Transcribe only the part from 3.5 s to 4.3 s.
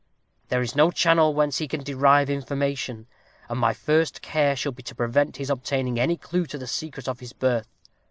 my first